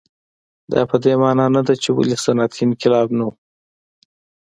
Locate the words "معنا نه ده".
1.21-1.73